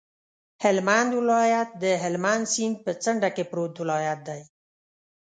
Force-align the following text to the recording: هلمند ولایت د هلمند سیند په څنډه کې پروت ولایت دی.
هلمند 0.63 1.11
ولایت 1.19 1.69
د 1.83 1.85
هلمند 2.03 2.43
سیند 2.53 2.75
په 2.85 2.91
څنډه 3.03 3.29
کې 3.35 3.43
پروت 3.51 3.73
ولایت 3.81 4.19
دی. 4.27 4.41